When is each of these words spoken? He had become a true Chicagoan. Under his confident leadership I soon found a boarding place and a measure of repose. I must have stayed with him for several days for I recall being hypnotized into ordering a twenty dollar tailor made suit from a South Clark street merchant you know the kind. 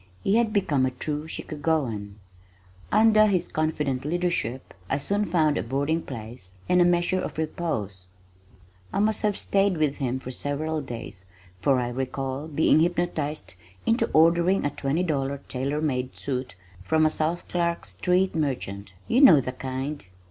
He 0.23 0.37
had 0.37 0.51
become 0.51 0.83
a 0.83 0.89
true 0.89 1.27
Chicagoan. 1.27 2.15
Under 2.91 3.27
his 3.27 3.47
confident 3.47 4.03
leadership 4.03 4.73
I 4.89 4.97
soon 4.97 5.25
found 5.25 5.59
a 5.59 5.61
boarding 5.61 6.01
place 6.01 6.53
and 6.67 6.81
a 6.81 6.85
measure 6.85 7.21
of 7.21 7.37
repose. 7.37 8.05
I 8.91 8.97
must 8.97 9.21
have 9.21 9.37
stayed 9.37 9.77
with 9.77 9.97
him 9.97 10.17
for 10.17 10.31
several 10.31 10.81
days 10.81 11.25
for 11.59 11.77
I 11.79 11.89
recall 11.89 12.47
being 12.47 12.79
hypnotized 12.79 13.53
into 13.85 14.09
ordering 14.11 14.65
a 14.65 14.71
twenty 14.71 15.03
dollar 15.03 15.39
tailor 15.47 15.81
made 15.81 16.17
suit 16.17 16.55
from 16.83 17.05
a 17.05 17.11
South 17.11 17.47
Clark 17.47 17.85
street 17.85 18.33
merchant 18.33 18.93
you 19.07 19.21
know 19.21 19.39
the 19.39 19.51
kind. 19.51 20.03